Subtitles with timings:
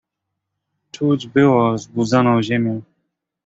[0.91, 2.81] "Czuć było zbudzoną ziemię."